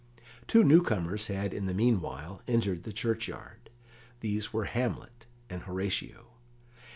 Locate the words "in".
1.53-1.67